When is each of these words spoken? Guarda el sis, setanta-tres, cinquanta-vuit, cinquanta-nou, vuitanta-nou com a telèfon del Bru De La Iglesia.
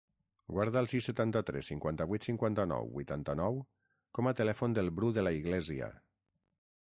Guarda 0.57 0.79
el 0.83 0.87
sis, 0.91 1.03
setanta-tres, 1.09 1.67
cinquanta-vuit, 1.71 2.23
cinquanta-nou, 2.29 2.89
vuitanta-nou 2.95 3.61
com 4.19 4.29
a 4.31 4.35
telèfon 4.41 4.79
del 4.79 4.89
Bru 5.01 5.15
De 5.19 5.27
La 5.29 5.35
Iglesia. 5.43 5.93